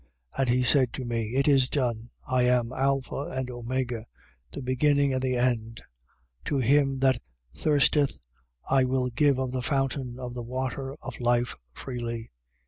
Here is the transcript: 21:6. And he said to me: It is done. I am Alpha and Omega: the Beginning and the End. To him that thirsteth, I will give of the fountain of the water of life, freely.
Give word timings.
21:6. 0.35 0.39
And 0.39 0.49
he 0.49 0.63
said 0.63 0.93
to 0.93 1.05
me: 1.05 1.35
It 1.35 1.47
is 1.47 1.69
done. 1.69 2.09
I 2.27 2.41
am 2.41 2.73
Alpha 2.73 3.29
and 3.29 3.51
Omega: 3.51 4.07
the 4.51 4.63
Beginning 4.63 5.13
and 5.13 5.21
the 5.21 5.35
End. 5.35 5.83
To 6.45 6.57
him 6.57 6.97
that 7.01 7.21
thirsteth, 7.53 8.17
I 8.67 8.83
will 8.83 9.09
give 9.09 9.37
of 9.37 9.51
the 9.51 9.61
fountain 9.61 10.17
of 10.17 10.33
the 10.33 10.41
water 10.41 10.97
of 11.03 11.19
life, 11.19 11.55
freely. 11.71 12.31